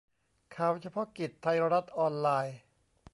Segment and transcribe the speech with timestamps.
[0.55, 2.57] ข่าวเฉพาะกิจ ไทยรัฐออนไลน์